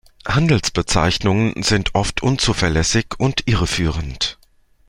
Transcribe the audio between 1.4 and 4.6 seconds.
sind oft unzuverlässig und irreführend.